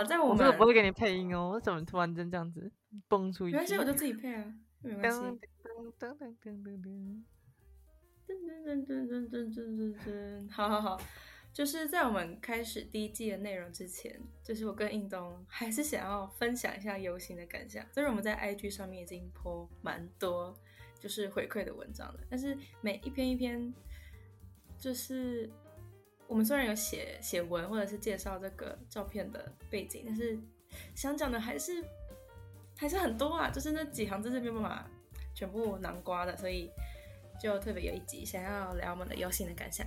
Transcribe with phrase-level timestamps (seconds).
[0.00, 2.70] 我这不会给你配音哦，我怎么突然间这样子
[3.08, 3.52] 蹦出一？
[3.52, 5.18] 没关系，我就自己配啊，没关系。
[5.18, 5.38] 噔
[5.98, 6.82] 噔噔噔噔噔
[8.26, 10.50] 噔噔噔噔噔噔噔噔。
[10.50, 11.00] 好好好，
[11.52, 17.84] 就是在我们开始第一季的内容之前，就是我跟印东还是想要分享一下游行的感想。
[17.92, 20.54] 虽然我们在 IG 上面已经 po 蛮多
[20.98, 23.72] 就是回馈的文章了，但是每一篇一篇
[24.78, 25.50] 就是。
[26.30, 30.38] 我们虽然有写写文或者是介绍这个照片的背景，但是
[30.94, 31.84] 想讲的还是
[32.78, 34.86] 还是很多啊，就是那几行字是没有办法
[35.34, 36.70] 全部囊括的，所以。
[37.42, 39.86] 就特别有一集想要聊我们的游行的感想。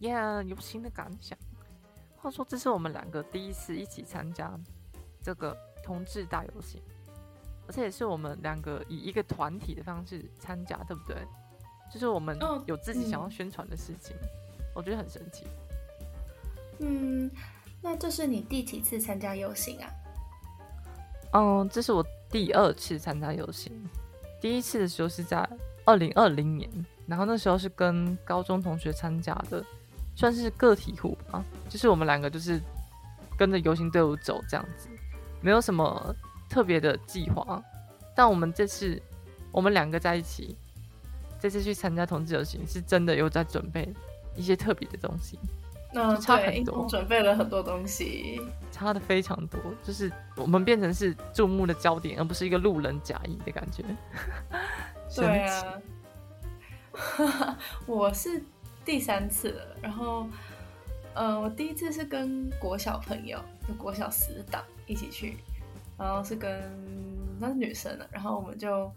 [0.00, 1.38] Yeah，，游行的感想。
[2.16, 4.58] 话说，这是我们两个第一次一起参加
[5.22, 6.82] 这个同志大游行，
[7.68, 11.16] 而且也是我们两个以一个团体的方式参加，对不对？
[11.92, 14.16] 就是我们有自己想要宣传的事情，
[14.76, 15.46] 我觉得很神奇。
[16.78, 17.30] 嗯，
[17.80, 19.90] 那这是你第几次参加游行啊？
[21.32, 23.72] 嗯，这是我第二次参加游行，
[24.40, 25.48] 第一次的时候是在。
[25.88, 26.68] 二零二零年，
[27.06, 29.64] 然后那时候是跟高中同学参加的，
[30.16, 31.44] 算是个体户吧。
[31.68, 32.60] 就是我们两个就是
[33.38, 34.88] 跟着游行队伍走这样子，
[35.40, 36.12] 没有什么
[36.50, 37.62] 特别的计划。
[38.16, 39.00] 但我们这次
[39.52, 40.56] 我们两个在一起，
[41.38, 43.88] 这次去参加同志游行，是真的有在准备
[44.36, 45.38] 一些特别的东西。
[45.92, 49.58] 那差很多，准备了很多东西，差的非常多。
[49.82, 53.82] 就是我们变成是注目的焦点，而不是一个路人甲乙的感觉。
[55.16, 55.80] 对啊，
[57.86, 58.42] 我是
[58.84, 59.76] 第三次了。
[59.80, 60.26] 然后，
[61.14, 65.38] 呃，我第一次是跟国小朋友，就国小死党一起去，
[65.96, 66.60] 然后是跟
[67.40, 68.92] 那是女生的，然后我们就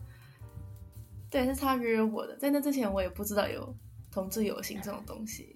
[1.29, 3.73] 对是他约我的，在那之前我也不知道有
[4.11, 5.55] 同志游行这种东西。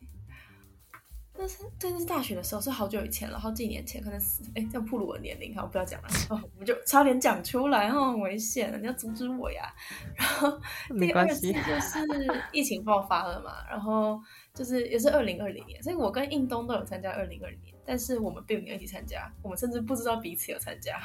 [1.36, 9.64] 但是，大学的时候，是好久以前了，好几年前，可能是哎，这样暴露我年龄，好，不要讲了，哦， 我就差点讲出来，哦，很危险，你要阻止我呀。
[10.16, 10.62] 然后
[11.00, 14.22] 第二次就是 疫情爆发了嘛，然后
[14.54, 21.00] 就是也是二零二零年，所以我跟印东都有参加二零二零年，但是我们并没有一起参加，我们甚至不知道彼此有参加。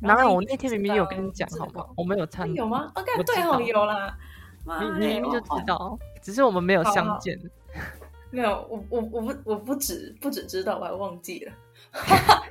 [0.00, 1.92] 然后我那天明明有跟你讲，好不好？
[1.98, 4.16] 我们有参，有吗？OK，对哦，有啦，
[4.64, 7.38] 明明就知道，只是我们没有相见。
[8.30, 11.52] 没有，我我我不我不止不止知道，我还忘记了。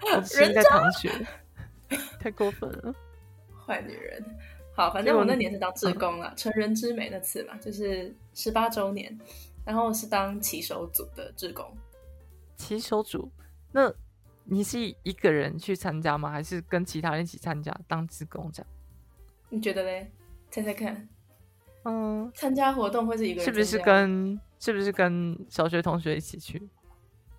[0.38, 1.10] 人在唐学，
[2.18, 2.94] 太过分了，
[3.66, 4.24] 坏女人。
[4.74, 9.18] 好，反正我那年是当志工了，成人之美那次嘛，就是十八周年，
[9.64, 11.66] 然后是当骑手组的志工。
[12.56, 13.30] 骑手组？
[13.72, 13.92] 那
[14.44, 16.30] 你是一个人去参加吗？
[16.30, 18.70] 还是跟其他人一起参加当志工这样？
[19.48, 20.10] 你觉得嘞？
[20.50, 21.08] 猜猜看。
[21.84, 23.44] 嗯，参加活动会是一个人？
[23.44, 26.68] 是不是跟是不是跟小学同学一起去？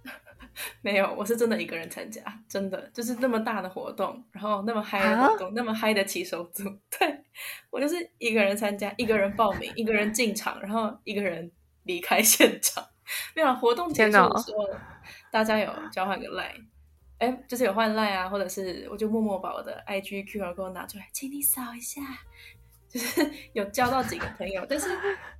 [0.81, 6.63] 没有，我是真的一个人参加，真的就是那么大的活动，然后那么嗨的活动，那么嗨的骑手组，
[6.99, 7.23] 对
[7.69, 11.49] 我就是一个人参加，一个人报名，一个人进场，然后一个人
[11.83, 12.85] 离开现场。
[13.35, 14.67] 没有活动结束的时候，
[15.31, 16.55] 大家有交换个赖，
[17.17, 22.01] 哎，就是有换赖啊，或者是我就默默把我的 IG QR code 拿出来，请你扫一下。
[22.91, 24.89] 就是有交到几个朋友，但是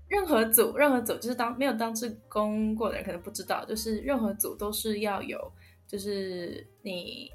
[0.08, 5.52] 任何组任何组就是当没有当志工过的人可能不知道，就是任何组都是要有，
[5.86, 7.30] 就是你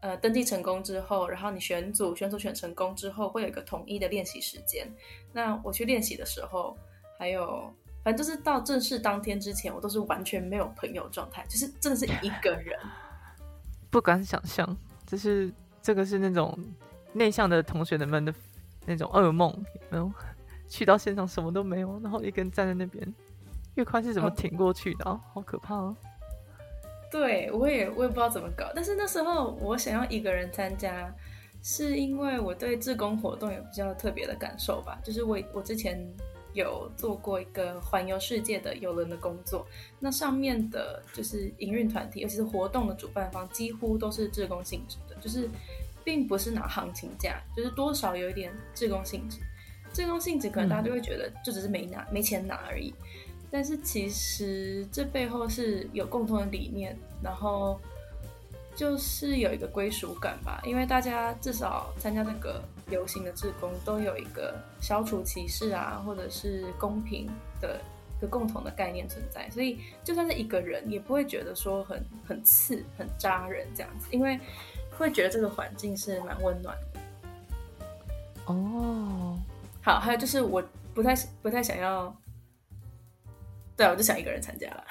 [0.00, 4.90] 呃登记成功之后，然后你选组选组选成功之后，会有一个统一的练习时间。
[5.34, 6.74] 那我去练习的时候，
[7.18, 7.70] 还有
[8.02, 12.78] 反正就是到正式当天之前，我都是完全没有朋友状态，就是真的是一个人，
[13.90, 14.74] 不敢想象，
[15.06, 15.52] 就是
[15.82, 16.58] 这个是那种
[17.12, 18.34] 内向的同学们的。
[18.86, 19.54] 那种噩梦，
[19.90, 20.12] 然后
[20.68, 23.14] 去到现场什么都没有，然后一个人站在那边，
[23.74, 25.04] 月宽是怎么挺过去的？
[25.32, 25.96] 好可怕啊！
[27.10, 31.14] 对我也我也不知道怎么搞，但是那时候我想要一个人参加，
[31.62, 34.98] 是因为我对志工活动有比较特别的感受吧。
[35.04, 36.02] 就是我我之前
[36.54, 39.66] 有做过一个环游世界的游轮的工作，
[40.00, 45.48] 那上面的就是营运团体，尤其是活动的主办方，几乎都是志工性质的，就是。
[46.04, 49.38] 并不是拿行情价，就是多少有一点自工性质。
[49.92, 52.94] 自工性质可能大家就会觉得就只是没拿没钱拿而已，
[53.50, 57.78] 但是其实这背后是有共同的理念，然后
[58.74, 60.62] 就是有一个归属感吧。
[60.64, 67.28] 因为大家至少参加那个游行的志工，都有一个消除歧视啊，或者是公平
[67.60, 67.78] 的
[68.16, 74.40] 一个共同的概念存在，所以就算是一个人，也不会觉得说很很刺、很扎人这样子，因为。
[75.02, 77.00] 会觉得这个环境是蛮温暖的
[78.46, 79.38] 哦。
[79.82, 80.62] 好，还有就是我
[80.94, 82.16] 不太不太想要，
[83.76, 84.84] 对，我就想一个人参加了，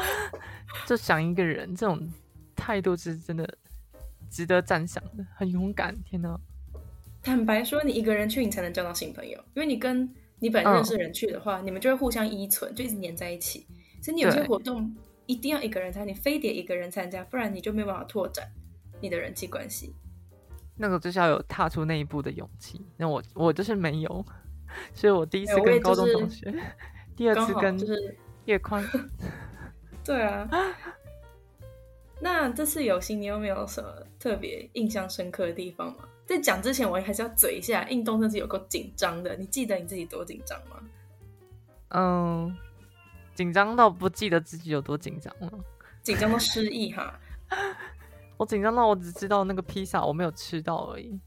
[0.86, 2.10] 就想一个人，这种
[2.56, 3.46] 态度是真的
[4.30, 5.94] 值得赞赏的，很勇敢。
[6.02, 6.40] 天哪！
[7.22, 10.08] 坦白说，你一个人去，你才能交到新朋友，因为你跟
[10.38, 13.66] 你本来认识的人去的话，你们就会互相依存，就一直黏在一起。
[14.02, 14.90] 所以你有些活动
[15.26, 18.50] 一定要一个人参加，你非得一个人参加，不然你就没有办法拓展
[19.00, 19.94] 你的人际关系。
[20.76, 22.80] 那个就是要有踏出那一步的勇气。
[22.96, 24.24] 那我我就是没有，
[24.94, 26.54] 所以我第一次跟高中就是同学，
[27.14, 28.16] 第二次跟就是
[28.46, 28.84] 叶宽，
[30.04, 30.48] 对啊。
[32.22, 36.08] 那这次游行你有没有什么特别印象深刻的地方吗？
[36.26, 39.34] 在讲之前，我还是要嘴一下，运动真是有够紧张的。
[39.36, 40.76] 你记得你自己多紧张吗？
[41.88, 42.56] 嗯，
[43.34, 45.50] 紧张到不记得自己有多紧张了。
[46.02, 47.18] 紧张到失忆哈。
[48.40, 51.20] 我紧张到我只知道那个披萨我没有吃到而已，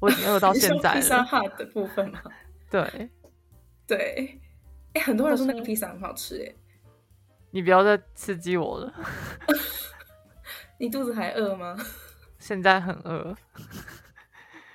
[0.00, 1.24] 我已经饿到现在披萨了。
[1.24, 2.20] 哈的部分吗？
[2.70, 3.10] 对
[3.88, 4.38] 对，
[4.92, 6.54] 哎、很多人说那个披萨很好吃，哎，
[7.52, 8.92] 你不要再刺激我了，
[10.78, 11.74] 你肚子还饿吗？
[12.38, 13.34] 现在很饿。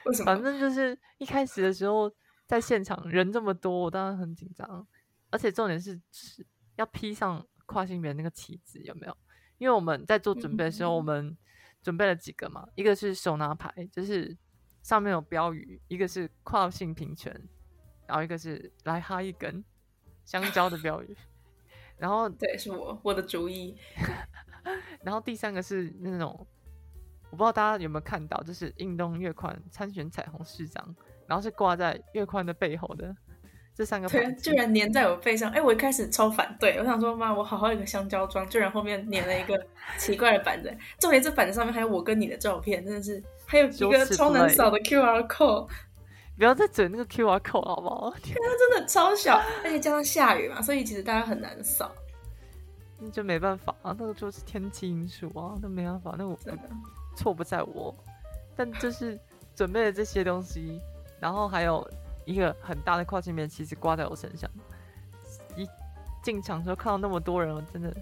[0.05, 0.25] 为什么？
[0.25, 2.11] 反正就是一开始的时候，
[2.47, 4.87] 在现场人这么多，我当然很紧张，
[5.29, 6.43] 而且重点是是
[6.75, 9.15] 要披上跨性别那个旗子，有没有？
[9.59, 11.37] 因为我们在做准备的时候，嗯我们
[11.83, 14.35] 准备了几个嘛，一个是手拿牌，就是
[14.81, 17.31] 上面有标语；一个是跨性平权，
[18.07, 19.63] 然后一个是来哈一根
[20.25, 21.15] 香蕉的标语，
[21.99, 23.77] 然后对，是我我的主意。
[25.03, 26.47] 然后第三个是那种，
[27.29, 30.95] 我不知道大家有没有看到，就是运动月宽参选彩虹市长，
[31.27, 33.13] 然后是挂在月宽的背后的
[33.75, 35.49] 这三个对，居然粘在我背上。
[35.51, 39.59] 哎、我一开始超反对，我想说妈，我好好一个香蕉装，居然后面粘了一个
[39.97, 40.71] 奇怪的板子。
[40.99, 45.67] 重点这板子上面还有我跟你的照片，真的是还有一个超难扫的 QR code，
[46.37, 48.13] 不要再整那个 QR code 好不好？
[48.21, 51.91] 天它真的超小，而且加上下雨嘛，所以其实大家很难扫，
[52.99, 56.63] 那就没办法啊，那个就是天气因素啊，那没办法，那我真的。
[57.15, 57.95] 错不在我，
[58.55, 59.19] 但就是
[59.55, 60.81] 准备了这些东西，
[61.19, 61.87] 然后还有
[62.25, 64.49] 一个很大的跨性别旗子挂在我身上，
[65.55, 65.67] 一
[66.21, 67.93] 进场的时候看到那么多人，我真的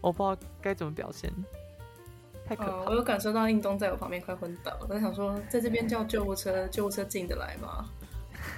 [0.00, 1.30] 我不知道该怎么表现，
[2.46, 2.70] 太可怕。
[2.70, 2.90] 哦，了。
[2.90, 7.88] 我有感受到印东在我旁边快昏倒，我在想说，在这边叫救护车，救护车进得来吗？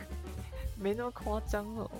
[0.81, 1.91] 没那么夸张哦，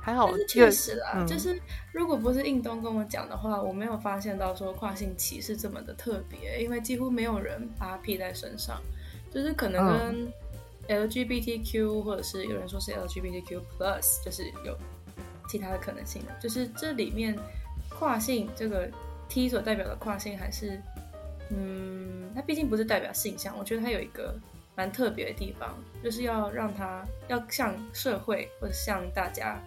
[0.00, 1.26] 还好确实啦，嗯。
[1.26, 1.60] 就是
[1.92, 8.80] 如果不是印东跟我讲的话，我没有发现到说跨性歧视这么的特别，因为几乎没有人把它披在身上，
[9.32, 9.98] 就是可能嗯。
[9.98, 10.32] 跟
[10.90, 14.76] LGBTQ 或者是有人说是 LGBTQ plus，就是有
[15.48, 17.38] 其他的可能性的，就是这里面
[17.88, 18.90] 跨性这个
[19.28, 20.80] T 所代表的跨性还是，
[21.50, 24.34] 嗯，它毕竟不是代表性向，我觉得它有一个
[24.74, 29.60] 蛮特别的地方，就是要让它要向社会或者向大家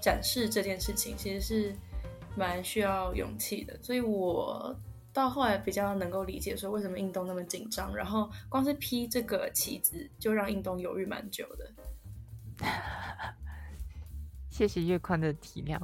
[0.00, 1.74] 展示这件事情，其实是
[2.36, 3.76] 蛮需要勇气的。
[3.82, 4.74] 所以我
[5.12, 11.70] 到后来比较能够理解说为什么运动那么紧张，然后光是披这个旗子就让运动犹豫蛮久的。
[14.48, 15.78] 谢谢月宽的体谅，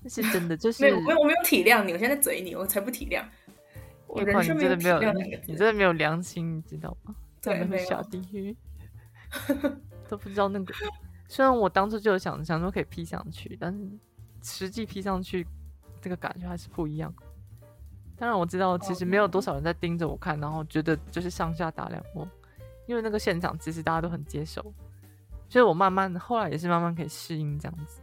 [0.00, 3.24] 那是真的，就是 没有，没有，我没有体谅你，我现在在嘴你，我才不体谅。
[4.06, 7.14] 我人生没有你真的没有，体谅你真的没有良心，你知道吗？
[7.42, 8.56] 对没有地狱，
[10.08, 10.74] 都不知道那个。
[11.28, 13.88] 虽然我当初就有想想说可以 P 上去，但是
[14.42, 15.44] 实际 P 上去，
[16.00, 17.12] 这个感觉还是不一样。
[18.18, 22.26] 当然我知道，其实没有多少人在盯着我看，然后觉得就是上下打量我，
[22.86, 24.62] 因为那个现场其实大家都很接受，
[25.48, 28.00] 所以我慢慢后来也是慢慢可以适应这样子。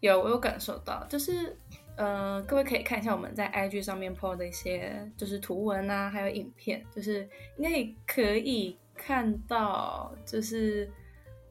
[0.00, 1.56] 有，我有感受到，就是，
[1.94, 7.20] 呃，各位可以看一下我们在 IG 上面 po 的一些，就是图文啊，还有影片，就是
[7.56, 10.90] 应该也可以看到，就是，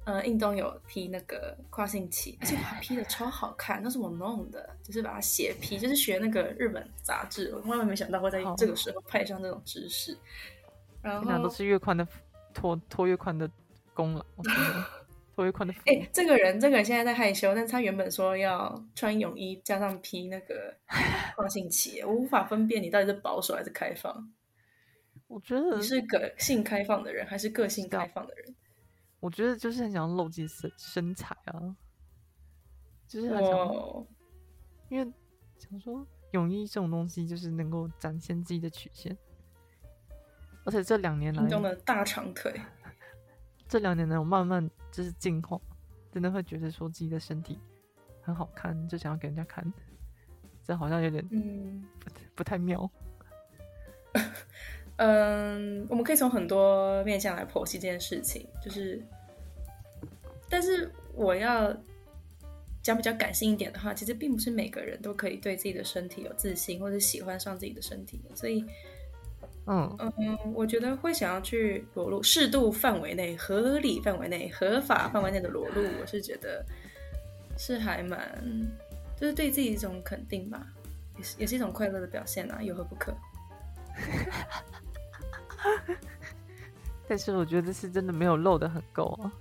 [0.04, 10.18] 呃，印东有 P 那个跨性旗，而且他 P 的超好看，那是我弄的，就是把它斜 P，就是学那个日本杂志，我万万没想到会在这个时候派上这种知识，
[11.04, 11.48] 然天哪，都。
[11.50, 12.08] 是越宽的
[12.52, 13.48] 拖拖越宽的
[13.94, 14.26] 功劳，
[15.36, 15.82] 拖越 宽的福。
[15.86, 20.76] 哎、这个人，这个人现在在害羞，但是他原本说要穿泳衣加上披那个
[21.38, 24.34] 跨性旗，我无法分辨你到底是保守还是开放。
[25.28, 28.56] 我觉得你是个性开放的人，还是个性开放的人？
[29.22, 31.76] 我觉得就是很想要露自己身身材啊，
[33.08, 34.04] 就是很想，哇，
[34.90, 35.14] 因为
[35.58, 39.18] 想说泳衣这种东西就是能够展现自己的曲线，
[40.66, 42.60] 而且这两年来中，的大长腿，
[43.68, 45.58] 这两年来我慢慢就是进化，
[46.12, 47.60] 真的会觉得说自己的身体
[48.22, 49.72] 很好看，就想要给人家看，
[50.64, 51.88] 这好像有点嗯。
[52.00, 52.90] 不不太妙。
[55.04, 59.02] 嗯，我们可以从很多面向来剖析这件事情，就是，
[60.48, 61.76] 但是我要
[62.84, 68.36] 讲比较感性一点的话，其实并不是每个人都可以对自己的身体有自信，或者喜欢上自己的身体的。
[68.36, 68.64] 所以，
[69.66, 76.64] 嗯嗯，我觉得会想要去裸露，适度范围内、合理范围内、合法范围内的裸露，我是觉得
[77.58, 78.40] 是还蛮，
[79.20, 80.64] 就是对自己一种肯定吧，
[81.18, 83.12] 也是也是一种快乐的表现啊，有何不可？
[87.08, 89.32] 但是我觉得是真的没有露的很够啊，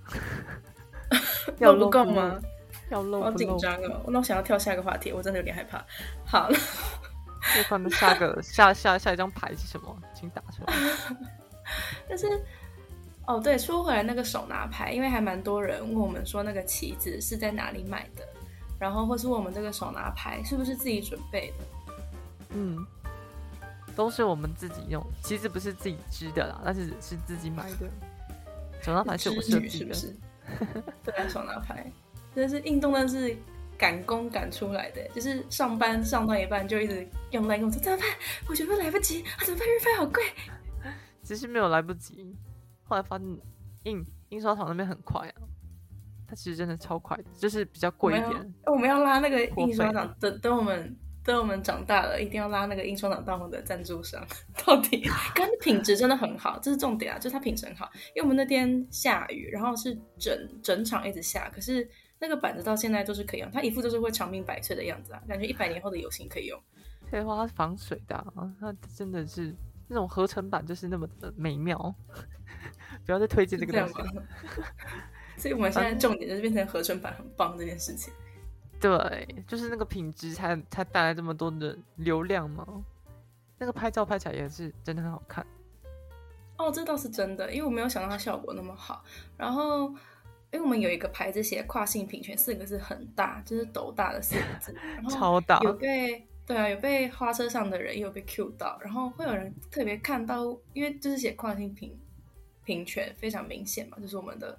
[1.59, 2.39] 露不够吗？
[2.89, 4.01] 要露，好紧张哦！
[4.07, 5.81] 那我想要跳下一个话题，我真的有点害怕。
[6.25, 6.57] 好了，
[7.57, 9.97] 我看的下个下下下一张牌是什么？
[10.13, 10.73] 请打出来。
[12.09, 12.27] 但是，
[13.25, 18.27] 哦，对，说回来那个手拿牌，因为还蛮多人问我们说那个旗子是在哪里买的，
[18.77, 21.93] 然后或是问我们这个手拿牌是不是自己准备的？
[22.49, 22.85] 嗯。
[23.95, 27.89] 都是我们自己用，其实不是自己织的啦，但是是自己买的。
[28.81, 29.95] 手拿牌是我设计的，
[31.03, 31.85] 对啊，手拿牌，
[32.33, 33.37] 真是运动，但是
[33.77, 38.07] 赶工赶出来的，就是上班上到一半就一直用来跟我说怎么办？
[38.49, 39.67] 我觉得来不及啊，怎么办？
[39.67, 40.23] 运费好贵。
[41.21, 42.35] 其实没有来不及，
[42.83, 43.27] 后来发现
[43.83, 45.35] 印印刷厂那边很快啊，
[46.27, 48.53] 它其实真的超快的，就是比较贵一点。
[48.65, 50.97] 我们要拉那个印刷厂，等等我们。
[51.23, 54.25] 等我们长大了，一定要拉那个印刷厂大红的赞助商。
[54.65, 55.03] 到底，
[55.35, 57.19] 跟品质真的很好，这是重点啊！
[57.19, 61.87] 就是它品质很好，因为我们那天下雨，然后是整整场一直下，可是
[62.19, 66.59] 那个板子到现在都是可以用，它一副就是会长命百岁的样子啊，感觉一百年后的友情可以用。
[67.09, 69.55] 废话，它是防水的啊，它真的是
[69.87, 71.93] 那种合成板，就是那么的美妙。
[73.05, 73.93] 不要再推荐这个东西。
[75.37, 78.13] 所以我们现在重点就是变成合成板很棒这件事情。
[78.81, 82.67] 对，就是那个品质才才带来这么多的流量嘛。
[83.59, 85.45] 那个拍照拍起来也是真的很好看。
[86.57, 89.03] 哦，这倒是真的，因为我没有想到它效果那么好。
[89.37, 89.89] 然后，
[90.51, 94.75] 因为我们有一个牌子写“跨性平权”四个字很大，就是斗大的四个字，
[95.11, 95.59] 超大。
[95.59, 101.95] 有被对啊，有被花车上的人也有被 Q 到，然后会有人特别看到，因为就是写“跨性平
[102.63, 104.57] 平权”非常明显嘛，就是我们的。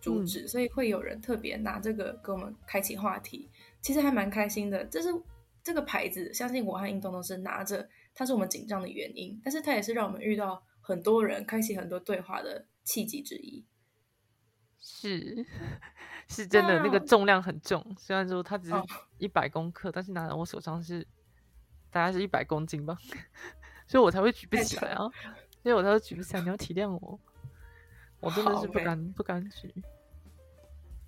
[0.00, 3.48] 主旨，所以会有人特别拿这个跟我们开启话题，
[3.82, 4.82] 其实还蛮开心的。
[4.86, 5.08] 这是
[5.62, 13.66] 这个牌子，相信我和运动都是拿着，它是我们紧张的原因，但是它也是让我们遇到很多人，开启很多对话的契机之一。
[14.78, 15.46] 是，
[16.28, 18.74] 是真的，那个重量很重，虽然说它只是
[19.18, 21.06] 一百公克，但是拿在我手上是
[21.90, 22.96] 大概是一百公斤吧，
[23.86, 25.08] 所以我才会举不起来啊，
[25.62, 27.20] 所以我才会举不起来，你要体谅我。
[28.20, 29.72] 我真的是不敢不敢举，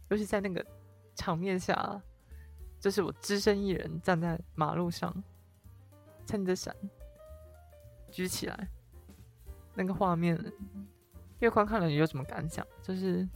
[0.08, 0.64] 尤其在那个
[1.14, 2.02] 场面下，
[2.84, 5.10] 就是我只身一人站在马路上，
[6.26, 6.76] 撑着伞
[8.10, 8.68] 举起来，
[9.72, 10.38] 那个画面，
[11.38, 12.66] 月光看了你有什么感想？
[12.82, 13.26] 就是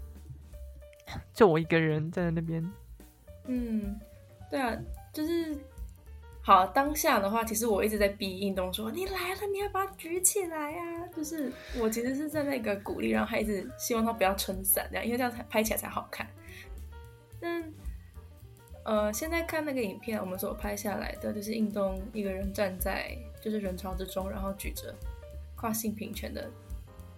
[1.33, 2.63] 就我一个人站在那边，
[3.47, 3.99] 嗯，
[4.51, 4.77] 对啊，
[5.15, 5.57] 就是。
[6.43, 16.27] 好，当下的话，其实我一直在逼运动说：“你来了，你要把它举起来呀！”就是我其实是在那个鼓励，然后还一直希望他不要撑伞，这样，因为这样才拍起来才好看。
[17.39, 17.63] 但
[18.89, 24.95] 呃，现在看那个影片，我们所拍下来的就是印东一个人站在就是人潮之中，然后举着
[25.55, 26.51] 跨性平权的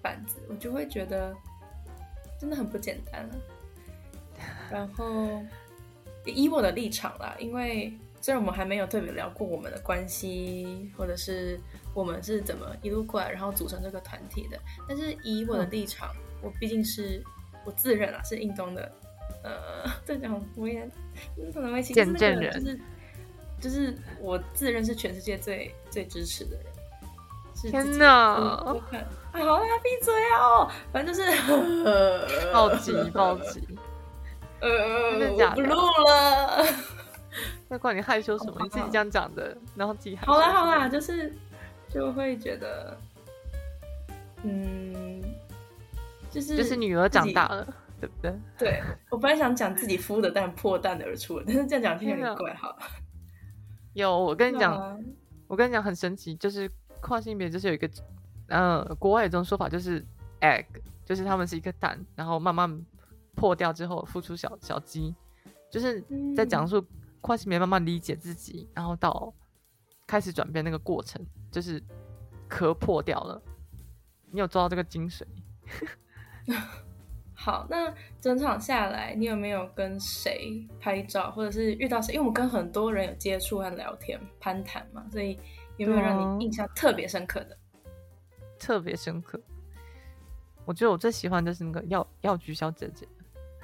[0.03, 1.33] 板子，我就会觉得
[2.41, 3.37] 真的很不简单了。
[4.69, 5.41] 然后
[6.25, 7.93] 以我的立场啦，因为。
[8.23, 11.59] 虽然我们还没有特别聊过我们的关系，或者是
[11.95, 17.25] 我们是怎么一路过来，然后组成这个团体的，但是以我的立场，我毕竟是
[17.65, 18.93] 我自认啊是印东的，
[19.43, 20.89] 呃，这种我也
[21.53, 22.81] 可能会见证人，就是
[23.61, 26.67] 就是我自认是全世界最最支持的人。
[27.71, 28.37] 天哪！
[28.65, 30.41] 我看，哎，好，闭嘴啊！
[30.41, 31.31] 哦，反正就是
[32.55, 33.61] 暴击暴击，
[34.61, 35.75] 呃，我不录
[36.09, 36.65] 了。
[37.69, 38.57] 那怪你害羞什么？
[38.63, 41.35] 你自己这样讲的，然后自己好啦好啦，就是
[41.93, 42.97] 就会觉得，
[44.43, 45.23] 嗯，
[46.31, 47.67] 就是就是女儿长大了，
[48.01, 48.35] 对不对？
[48.59, 52.75] 对我本来想讲自己孵的蛋破蛋而出，但是这样讲听有点怪哈。
[53.93, 54.99] 有我跟你讲，
[55.47, 57.91] 我跟你讲很神奇，就是跨性别就是有一个，
[58.49, 60.05] 呃，国外有种说法就是
[60.41, 60.65] egg，
[61.05, 62.85] 就是他们是一个蛋，然后慢慢
[63.35, 65.15] 破掉之后孵出小小鸡，
[65.71, 66.03] 就是
[66.35, 66.85] 在讲述。
[67.23, 69.31] 跨性别慢慢理解自己，然后到
[70.07, 71.79] 开始转变那个过程，就是
[72.49, 73.39] 壳破掉了。
[74.31, 75.23] 你有抓到这个精髓？
[77.43, 82.13] 好，那整场下来，你有没有跟谁拍照，或者是遇到谁？
[82.13, 85.39] 因为我们跟很多人有接触和聊天、攀谈嘛，所以
[85.79, 87.57] 有没有让你印象特别深刻的？
[88.59, 89.41] 特别深刻，
[90.67, 93.09] 我觉得我最喜欢就是那个药药局小姐姐。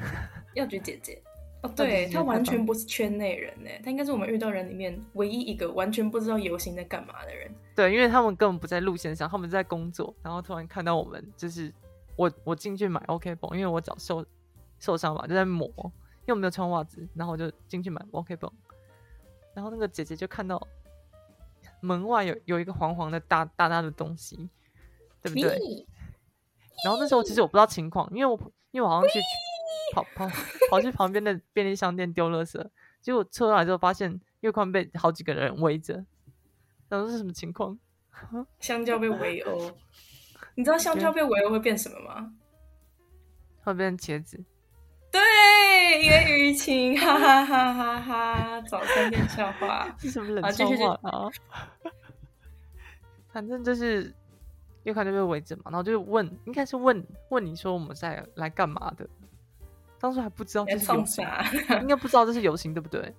[0.54, 1.23] 药局姐姐。
[1.62, 7.50] 哦，对她完全不是圈内人呢，她应该是我们遇到人里面唯一一个完全不知道游行在干嘛的人。
[7.75, 11.71] 对，因为他们根本不在路线上，他们在工作，然后突然看到我们，就是
[12.16, 14.25] 我我进去买 OK 绷，因为我脚受
[14.78, 18.50] 受伤嘛，就在磨，因为我没有穿袜子，然后我就进去买 OK 绷，
[19.54, 20.61] 然后那个姐姐就看到
[21.80, 24.49] 门外有有一个黄黄的大大大的东西，
[25.23, 25.87] 对不对？
[26.85, 28.38] 然后那时候其实我不知道情况，因为我
[28.70, 29.20] 因为我好像去。
[29.92, 30.28] 跑跑
[30.68, 32.61] 跑去旁边的便利商店丢垃圾，
[33.00, 36.04] 结果车来之后发现月宽被好几个人围着，
[36.88, 37.78] 然后是什么情况？
[38.58, 39.70] 香蕉被围殴，
[40.56, 42.32] 你知道香蕉被围了会变什么吗？
[43.62, 44.42] 会变茄子。
[45.12, 45.20] 对，
[46.02, 46.16] 因为
[46.52, 48.60] 舆情，哈哈哈哈哈！
[48.62, 51.30] 早餐店笑话 是什么冷笑话啊？
[53.32, 54.12] 反正就是
[54.84, 59.08] 月宽就被围着嘛，然后就问，应该是问问你说我们在来干嘛的。
[59.98, 61.26] 当时还不知道这是游行，
[61.80, 63.14] 应该不知道这是游行，对不对？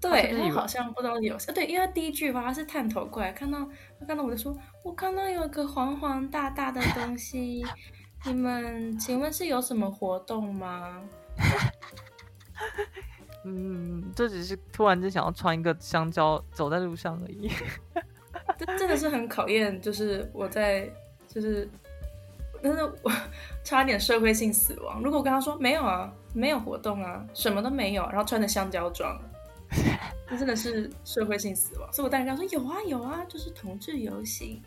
[0.00, 1.52] 对，他好像不知道游行。
[1.54, 3.66] 对，因为他第一句话他是探头过来，看到
[3.98, 7.64] 他看到我就说：“我看到有一个黄黄大大的东西，
[8.26, 11.02] 你们请问是有什么活动吗？”
[13.44, 17.50] 嗯，这只是突然间想要穿一个香蕉走在路上而已。
[18.58, 20.88] 这真的是很考验，就是我在
[21.28, 21.68] 就是。
[22.62, 23.12] 但是我
[23.62, 25.02] 差点社会性死亡。
[25.02, 29.16] 如果我跟他说没有啊，没有活动啊，什么都没有，然后穿着香蕉装，
[30.28, 31.92] 那真的是社会性死亡。
[31.92, 34.62] 所以我当然跟他说有啊有啊，就是同志游行。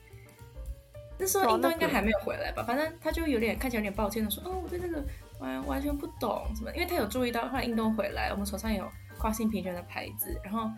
[1.18, 2.64] 那时候印度应该还没有回来吧？
[2.64, 5.04] 反正他就有点看起来有点抱歉的说：“哦，我对这个
[5.40, 10.70] 完完全不懂什么。”因为他有注意到后来印度回来，我们手上有跨性平权的牌子，然后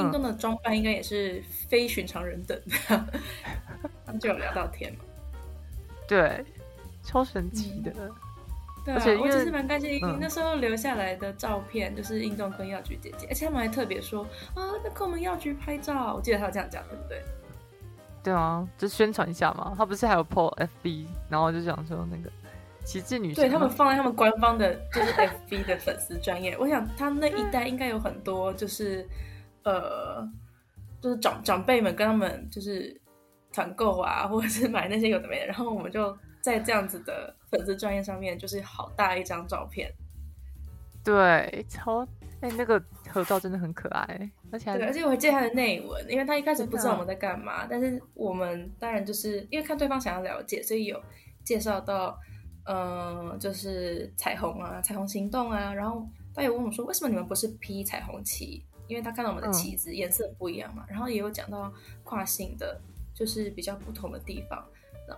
[0.00, 2.74] 印度的装扮应该也是非寻常人等的，
[4.06, 5.00] 他们就有聊到天嘛。
[6.08, 6.44] 对。
[7.02, 8.10] 超神奇的，
[8.84, 10.00] 对啊，我其实蛮开心。
[10.18, 16.14] 那时候留下来的照片就是印度跟药局姐姐，而且他们还特别说啊，那跟我们药局拍照。
[16.14, 17.22] 我记得他有这样讲，对不对？
[18.22, 19.74] 对啊，就宣传一下嘛。
[19.76, 22.30] 他不是还有 po FB，然后就讲说那个
[22.84, 26.56] 旗帜女对他们放在他们官方的，就是 FB 的粉丝专业。
[26.58, 29.06] 我想他们那一代应该有很多，就是
[29.64, 30.26] 呃，
[31.00, 32.98] 就是长长辈们跟他们就是
[33.52, 36.16] 团购啊，或者是买那些有的没的，然后我们就。
[36.40, 39.92] 在这样子的粉丝专业上面，就是好大一张照片，
[41.04, 42.06] 对，超
[42.40, 51.02] 哎，那个合照真的很可爱，而且对，而且我还记得他的内文，因为他一开始不知道我们在干嘛，但是我们当然就是因为看对方想要了解，所以有
[51.44, 52.18] 介绍到，
[52.64, 58.64] 嗯，就是彩虹啊，彩虹行动啊，然后他也问我说，为什么你们不是披彩虹旗？
[58.88, 61.72] 因为他看到我们的旗子颜色不一样嘛，然后也有讲到
[62.02, 62.80] 跨性的，
[63.14, 64.66] 就是比较不同的地方。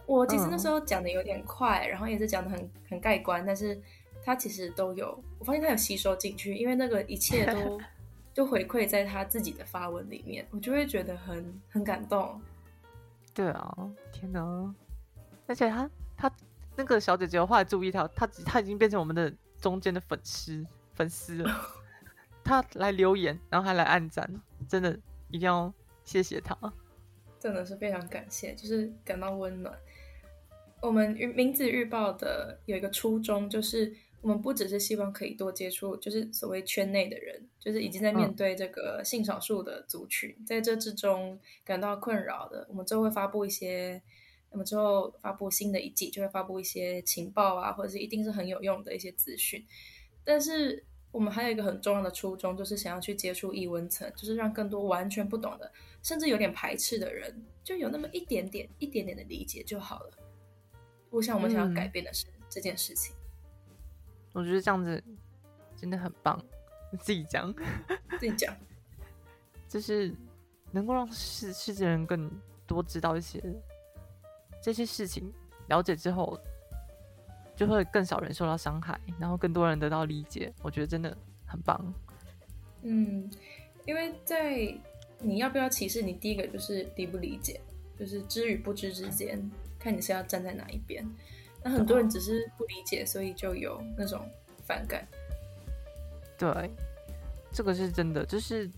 [0.06, 3.80] 我其实那时候讲的有点快，然后也是讲的很很盖棺，但是
[4.24, 7.80] 他其实都有，我发现他有吸收进去，因为那个一切都
[8.34, 12.40] 就回馈在他自己的发文里面，我就会觉得很很感动。
[13.34, 13.76] 对啊，
[14.12, 14.74] 天哪！
[15.46, 16.30] 而且他他
[16.76, 21.50] 那个小姐姐后来注意到，他他已经变成我们的中间的粉丝粉丝了，
[22.44, 24.28] 他来留言，然后还来按赞，
[24.68, 25.72] 真的一定要
[26.04, 26.56] 谢谢他。
[27.42, 29.76] 真的是非常感谢，就是感到温暖。
[30.80, 42.64] 我们《名字日报》的有一个初衷，就是我们不只是希望可以多接触，就是所谓圈内的人，就是已经在面对这个性少数的族群，在这之中感到困扰的。
[42.68, 44.00] 我们之后会发布一些，
[44.52, 49.66] 那么之后发布新的一季，就会发布一些情报啊，或者是一定是很有用的一些资讯。
[50.22, 55.72] 但是我们还有一个很重要的初衷，就是想要去接触异温层，就是让更多完全不懂的。
[56.02, 60.10] 甚至有点排斥的人，就有那么一点点、一点点的理解就好了。
[61.10, 63.14] 我想，我们想要改变的是这件事情。
[64.32, 65.02] 我觉得这样子
[65.76, 66.42] 真的很棒。
[66.90, 67.54] 你自己讲，
[68.18, 68.54] 自己讲，
[69.68, 70.12] 就是
[70.72, 72.30] 能够让世世界人更
[72.66, 73.40] 多知道一些
[74.60, 75.32] 这些事情，
[75.68, 76.38] 了解之后，
[77.54, 80.52] 就会更少人受到伤害，然后更多人得到理解。
[80.62, 81.94] 我觉得真的很棒。
[82.82, 83.30] 嗯，
[83.86, 84.76] 因为在。
[85.22, 86.02] 你要不要歧视？
[86.02, 87.60] 你第一个就是理不理解，
[87.98, 89.40] 就是知与不知之间，
[89.78, 91.06] 看你是要站在哪一边。
[91.62, 94.28] 那很多人只是不理解，所以就有那种
[94.66, 95.06] 反感。
[96.36, 96.68] 对，
[97.52, 98.68] 这个是真的，就是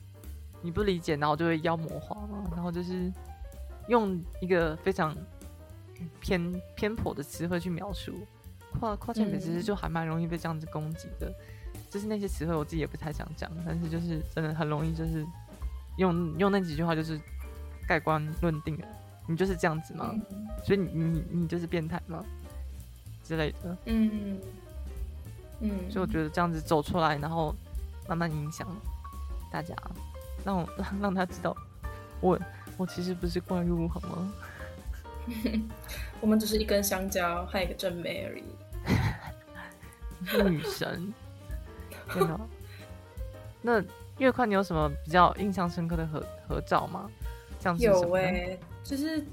[0.61, 3.11] 你不理解，然后就会妖魔化嘛，然后就是
[3.89, 5.17] 用一个非常
[6.21, 8.15] 偏偏颇的词汇去描述。
[8.79, 11.33] 跨跨性别其实就还蛮容易被这样子攻击的，
[11.89, 15.25] 就是那些词汇我自己也不太想讲，但是就是真的很容易就是。
[15.97, 17.21] 用用那几句话就是
[17.87, 18.87] 盖棺论定了，
[19.27, 20.15] 你就是这样子吗？
[20.65, 22.25] 所以你你你就是变态吗？
[23.23, 23.77] 之类的。
[23.87, 24.41] 嗯
[25.61, 25.91] 嗯。
[25.91, 27.55] 所以我觉得这样子走出来，然后
[28.09, 28.67] 慢慢影响
[29.51, 29.75] 大家，
[30.45, 31.57] 让我让 让他知道，
[32.21, 32.39] 我
[32.77, 34.33] 我其实不是怪物，好吗？
[36.21, 38.45] 我们只是一根香蕉还有一个正妹而已。
[40.51, 41.13] 女神，
[42.13, 42.41] 真的。
[43.63, 43.83] 那
[44.19, 47.11] 月宽，你有什么比较印象深刻的合合照吗？
[47.59, 49.25] 像有哎，就是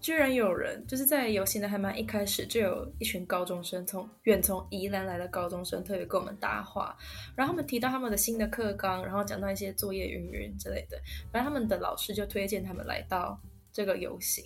[0.00, 6.96] 居然有人就是在游行的还蛮一开始就有一群高中生从远从宜兰来的高中生特别跟我们搭话，
[7.34, 10.98] 然后他们提到他们的新的课纲，然后讲到一些作业云云之类的，
[11.32, 13.40] 反正他们的老师就推荐他们来到
[13.72, 14.44] 这个游行，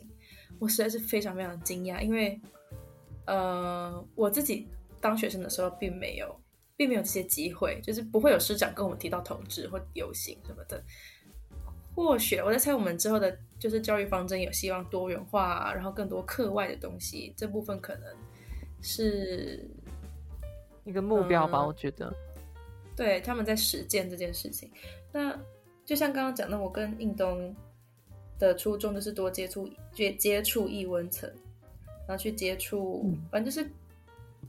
[0.58, 2.40] 我实在是非常非常惊讶，因为
[3.26, 4.68] 呃我自己。
[5.00, 6.34] 当学生的时候，并没有，
[6.76, 10.82] 并没有这些机会，就是不会有师长跟我们提到同志或游行什么的。
[11.94, 18.16] 或许我在猜，我们之后的，就是教育方针有希望多元化，然后更多课外的东西，这部分可能
[18.82, 19.68] 是
[20.84, 21.64] 一个目标吧。
[21.64, 22.12] 我觉得，
[22.96, 24.70] 对，他们在实践这件事情。
[25.12, 25.38] 那
[25.84, 27.54] 就像刚刚讲的，我跟印东
[28.38, 31.30] 的初衷就是多接触接接触异温层，
[32.08, 33.70] 然后去接触，反正就是。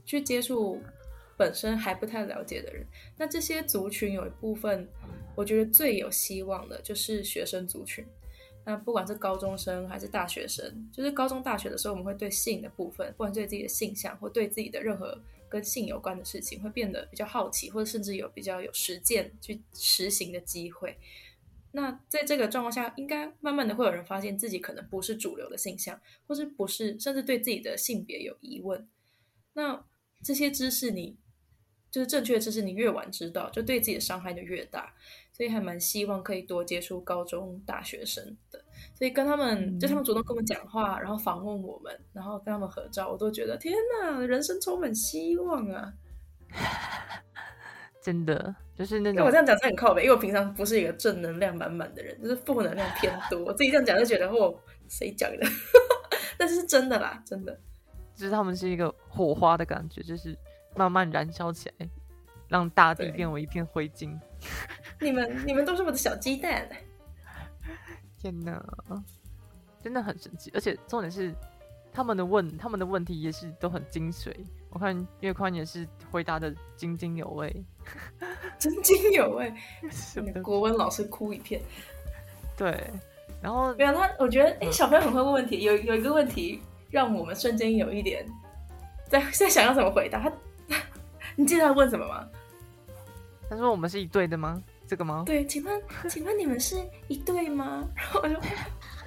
[0.04, 0.80] 去接触
[1.36, 4.88] 本身还不太了解的人，那这些族群有一部分，
[5.34, 8.04] 我觉得最有希望的就是学生族群。
[8.64, 15.16] 那不管是高中生还是大学生，就是高中大学的时候，我们会对性的部分，不管对自己的性向或对自己的任何
[15.48, 20.98] 跟性有关的事情，会变得比较好奇，或者甚至有比较有实践去实行的机会。
[21.70, 28.88] 那在这个状况下，应该慢慢的会有人发现自己可能不是主流的性向，或是不是，甚至对自己的性别有疑问。
[29.52, 29.84] 那
[30.24, 31.16] 这些知识，你
[31.96, 34.92] 就是正确的知识，你越晚知道，就对自己的伤害就越大。
[35.32, 38.62] 所以还蛮希望可以多接触高中大学生的，
[38.94, 45.94] 所以跟他们，就他们主动跟我们讲话，然后访问我们，然后跟他们合照，我都觉得天哪，人生充满希望啊！
[48.02, 53.42] 真的，就是那种我这样讲是很靠北，因为我平常不是一个正能量满满的人，就是负能量偏多。
[53.42, 54.54] 我自己这样讲就觉得，哦，
[54.86, 55.46] 谁讲的？
[56.36, 57.58] 但是是真的啦，真的。
[58.14, 60.34] 就是他们是一个火花的感觉，就是
[60.76, 61.88] 慢慢燃烧起来，
[62.48, 64.16] 让大地变为一片灰烬。
[65.00, 66.68] 你们，你们都是我的小鸡蛋！
[68.18, 68.62] 天哪，
[69.82, 70.50] 真的很神奇！
[70.54, 71.34] 而且重点是，
[71.92, 74.32] 他们的问，他们的问题也是都很精髓。
[74.70, 77.64] 我看月宽也是回答的津津有味，
[78.58, 79.52] 津津有味。
[80.42, 81.60] 国文老师哭一片。
[82.56, 82.90] 对，
[83.42, 85.62] 然后没有他，我觉得哎，小朋友很会问问题。
[85.62, 86.62] 有有一个问题。
[86.88, 88.24] 让我们瞬间有一点
[89.08, 90.32] 在在想要怎么回答他，
[91.36, 92.26] 你记得他问什么吗？
[93.48, 94.60] 他说：“我们是一对的吗？
[94.88, 97.86] 这个吗？”对，请问，请问你们是一对吗？
[97.94, 98.34] 然后我就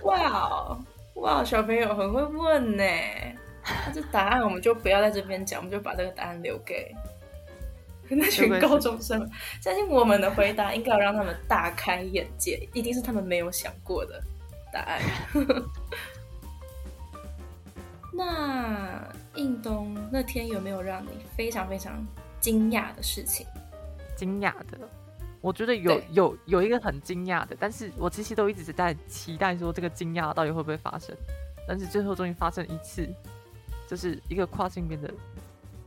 [0.03, 0.79] 哇
[1.15, 2.83] 哇，小朋友很会问呢。
[3.63, 6.95] 那这答案我们就不要在这边讲，我们就把这个答案留给
[8.07, 9.29] 那群高中生。
[9.61, 14.23] 相信我们的回答应该要让他们大开眼界，一定是他们没有想过的
[14.71, 15.01] 答案。
[18.13, 22.05] 那印东那天有没有让你非常非常
[22.39, 23.45] 惊讶的事情？
[24.15, 24.77] 惊讶的，
[25.41, 31.15] 我觉得有有有一个很惊讶的，但是我其实都一直在期待说这个惊讶到底会不会发生，
[31.67, 33.07] 但是最后终于发生一次，
[33.87, 35.13] 就是一个跨性别的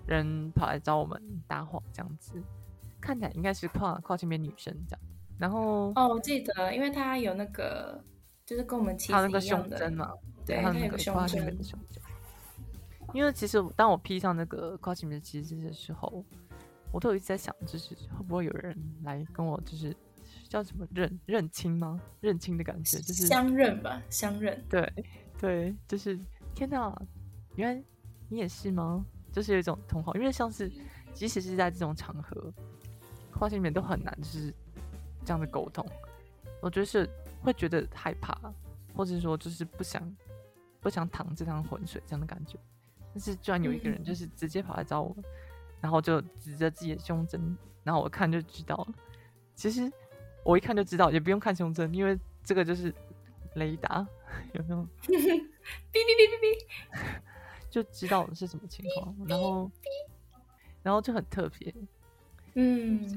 [0.06, 2.42] 人跑来找我们搭话，这样子。
[3.00, 5.00] 看起来应该是跨跨性别女生这样，
[5.36, 8.00] 然后哦，我记得，因为他有那个
[8.46, 10.12] 就是跟我们他那个胸针嘛，
[10.46, 11.58] 对，他那个胸针。
[13.12, 16.24] 因为其实当我披上那个跨性别旗帜的时候，
[16.90, 19.94] 我都有一直在想，就是会不会有人来跟我，就是
[20.48, 22.00] 叫什么认认亲吗？
[22.20, 24.62] 认亲的感觉，就是相认吧，相认。
[24.68, 24.92] 对
[25.38, 26.18] 对，就是
[26.54, 26.94] 天哪，
[27.56, 27.84] 原来
[28.28, 29.04] 你也是吗？
[29.30, 30.70] 就是有一种同好，因为像是
[31.14, 32.52] 即使是在这种场合，
[33.30, 34.52] 跨性别都很难，就是
[35.24, 35.86] 这样的沟通。
[36.60, 37.08] 我觉得是
[37.42, 38.52] 会觉得害怕，
[38.94, 40.16] 或者说就是不想
[40.80, 42.58] 不想淌这趟浑水这样的感觉。
[43.14, 45.24] 但是居然有一个人就是直接跑来找我们，
[45.80, 48.94] 然后就指着自己的胸针，然后我看就知道了。
[49.54, 49.92] 其实
[50.44, 52.92] 我一看就知道，也不用看胸针，因为这个就是
[53.56, 54.06] 雷达，
[54.54, 54.88] 有没有？
[55.06, 55.12] 哔
[55.92, 57.20] 哔哔哔哔，
[57.70, 59.14] 就知道是什么情况。
[59.28, 59.70] 然后，
[60.82, 61.72] 然后就很特别。
[62.54, 63.08] 嗯，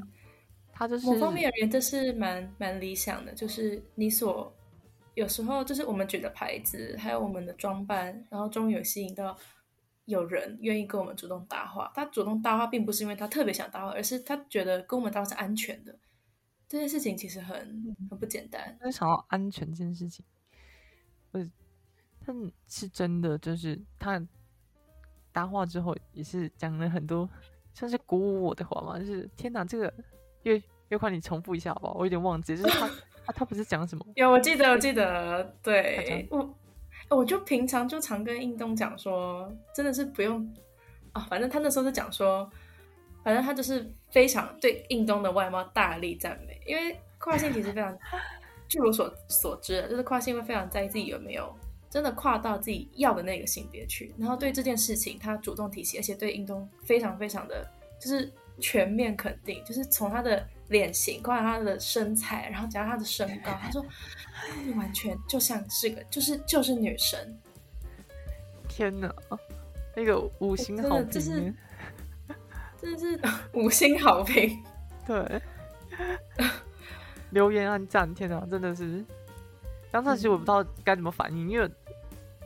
[0.72, 3.34] 他就是某方面而言，这是蛮蛮理想的。
[3.34, 4.54] 就是你所
[5.16, 9.38] 有时候，就是我们举的牌子，还有我们的装扮，然后终于有吸引到。
[10.06, 15.96] 有人愿意跟我们主动搭话，他主动搭话并不是因为他特别想搭话，而是他觉得跟我们搭话是安全的。
[16.68, 17.58] 这件事情其实很
[18.10, 18.76] 很不简单。
[18.80, 20.26] 他想到安全这件事情，
[21.32, 21.52] 呃，
[22.26, 24.20] 但是真的，就是他
[25.32, 27.30] 搭话之后也是讲了很多
[27.74, 29.94] 像是鼓舞我的话嘛，就是天哪，这个
[30.44, 31.94] 岳月快，你重复一下好不好？
[31.94, 32.88] 我有点忘记，就是他
[33.26, 34.06] 他他不是讲什么？
[34.16, 36.56] 有，我记得，我记得，对我，
[37.10, 40.54] 我就平常就常跟印东讲说，真的是不用
[41.12, 42.50] 啊，反正他那时候是讲说，
[43.24, 47.98] 反正他就是非常对印东的外貌大力赞美，因为跨性其实非常，
[48.68, 51.56] 据我所所知，就是跨性会非常在意自己有没有
[51.90, 57.66] 真的跨到自己要的那个性别去，然后对这件事情他主动提起，而且对印东非常非常的
[58.00, 60.46] 就是全面肯定，就是从他的。
[60.70, 63.86] 脸型，关于他的身材，然后加上他的身高， 他说
[64.66, 67.40] 你完全就像是个，就是就是女神。
[68.68, 69.14] 天哪，
[69.96, 71.56] 那个五星好评，
[72.82, 73.20] 真的是
[73.54, 74.64] 五星好评。
[75.06, 75.42] 对，
[77.30, 79.04] 留言按赞，天哪，真的是。
[79.92, 81.70] 刚开始我不知道该怎么反应，因为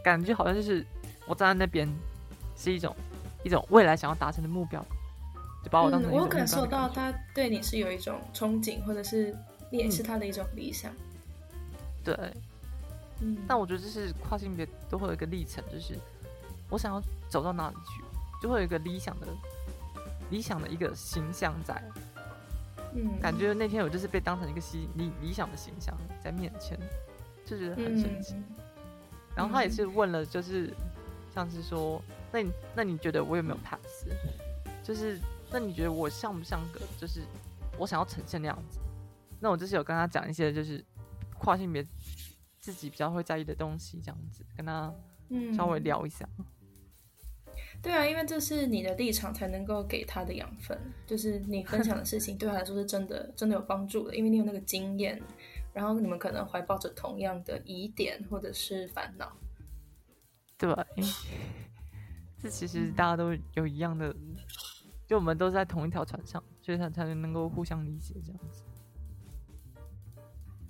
[0.03, 0.85] 感觉好像就是
[1.25, 1.89] 我站在那边
[2.55, 2.95] 是一种
[3.43, 4.85] 一种未来想要达成的目标。
[5.61, 9.35] 就把我当成我感受到他对你是有一种憧憬，或者是
[9.69, 10.89] 你也是他的一种理想。
[12.01, 12.15] 对，
[13.19, 13.37] 嗯。
[13.45, 15.97] 但我觉得这是跨性别都会有一个历程，就是
[16.69, 18.01] 我想要走到哪里去，
[18.41, 19.27] 就会有一个理想的、
[20.29, 21.83] 理想的一个形象在。
[22.95, 23.19] 嗯。
[23.19, 25.93] 感觉那天我就是被当成一个理理理想的形象
[26.23, 26.79] 在面前，
[27.45, 28.33] 就觉得很神奇。
[29.35, 30.73] 然后他也是问了，就是
[31.35, 34.07] 像是说，那你那你觉得我有没有 pass？
[34.81, 35.19] 就是。
[35.51, 37.21] 那你觉得我像不像个，就是
[37.77, 38.79] 我想要呈现那样子？
[39.39, 40.83] 那我就是有跟他讲一些，就是
[41.37, 41.85] 跨性别
[42.59, 44.93] 自己比较会在意的东西，这样子跟他
[45.55, 46.27] 稍微聊一下。
[47.81, 55.21] 对啊，因为这是你的立场才能够给他的养分，就是你分享的事情 对他来说是真的，真的有帮助的，因为你有那个经验，
[55.73, 59.31] 然后你们可能怀抱着同样的疑点或者是烦恼。
[60.57, 60.75] 对，
[62.43, 64.13] 这其实大家都有一样的。
[65.09, 68.61] 就我们都在同一条船上，所以他才能够互相理解这样子。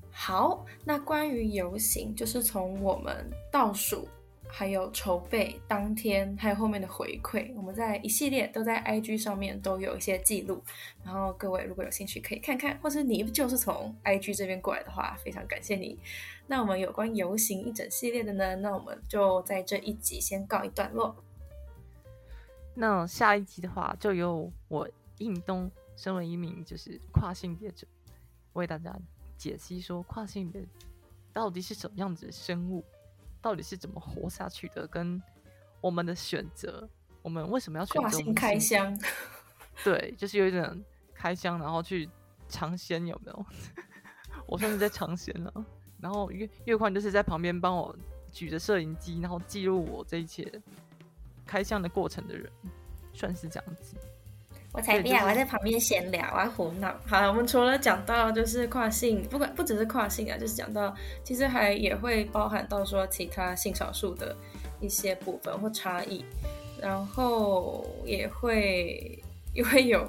[0.09, 4.07] 好，那关于游行，就是从我们倒数，
[4.47, 10.63] 还有筹备当天，还有后面的回馈，我们在一系列都在 IG 上面都有一些记录。
[11.03, 15.99] 然后各位如果有兴趣可以看看，或是你就是从 IG 这边过来的话，非常感谢你。
[16.47, 21.13] 那我们有关游行一整系列的呢，那我们就在这一集先告一段落。
[22.79, 24.87] 那下一集的话，就由我
[25.17, 27.85] 应东身为一名就是跨性别者，
[28.53, 28.97] 为大家
[29.37, 30.65] 解析说跨性别
[31.33, 32.81] 到底是什么样子的生物，
[33.41, 35.21] 到底是怎么活下去的，跟
[35.81, 36.87] 我们的选择，
[37.21, 38.97] 我们为什么要选择性开箱？
[39.83, 42.09] 对，就是有一点开箱，然后去
[42.47, 43.45] 尝鲜，有没有？
[44.47, 45.53] 我算是在尝鲜了。
[45.99, 47.93] 然后月月宽就是在旁边帮我
[48.31, 50.49] 举着摄影机，然后记录我这一切。
[51.49, 52.47] 开箱的过程的人，
[53.11, 53.95] 算是这样子。
[54.71, 55.25] 我才不要！
[55.25, 56.93] 我在旁边闲聊啊，胡闹。
[57.07, 64.35] 好了，我们除了讲到就是跨性，不管不只是跨性啊，就是讲到其实还也会包含到说其他性少数的
[64.79, 66.23] 一些部分或差异，
[66.79, 69.17] 然后也会
[69.55, 70.07] 也会有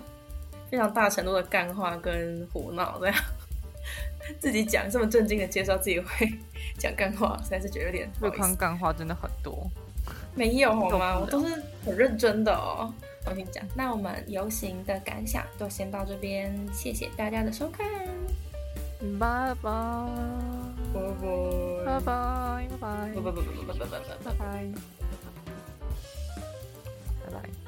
[0.70, 3.16] 非常大程度的干话跟胡闹这样。
[4.38, 6.30] 自己讲这么正经的介绍自己会
[6.78, 8.10] 讲干话，实在是觉得有点。
[8.20, 9.66] 会看干话真的很多。
[10.34, 11.18] 没有好吗？
[11.20, 12.92] 我都是很认真的哦。
[13.26, 17.86] 我跟你讲，那我们游行的感想就先到这边，谢谢大家的收看，
[19.18, 19.70] 拜拜，
[20.94, 23.32] 拜拜，拜拜，拜拜，拜拜，
[23.66, 24.72] 拜拜，拜拜，拜拜，
[27.24, 27.59] 拜拜。